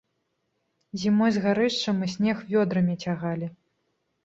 Зімой 1.01 1.31
з 1.35 1.43
гарышча 1.43 1.95
мы 1.99 2.05
снег 2.15 2.37
вёдрамі 2.51 2.99
цягалі. 3.07 3.53